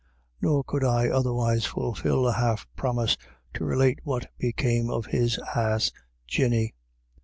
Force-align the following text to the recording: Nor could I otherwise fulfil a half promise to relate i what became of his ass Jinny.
Nor 0.41 0.63
could 0.63 0.83
I 0.83 1.09
otherwise 1.09 1.65
fulfil 1.67 2.27
a 2.27 2.31
half 2.33 2.65
promise 2.75 3.17
to 3.53 3.63
relate 3.65 3.99
i 3.99 4.03
what 4.03 4.31
became 4.39 4.89
of 4.89 5.05
his 5.05 5.37
ass 5.55 5.91
Jinny. 6.27 6.73